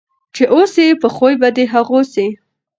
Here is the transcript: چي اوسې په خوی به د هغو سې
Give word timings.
چي 0.35 0.43
اوسې 0.53 0.87
په 1.01 1.07
خوی 1.15 1.33
به 1.41 1.49
د 1.55 1.59
هغو 1.73 1.99
سې 2.13 2.27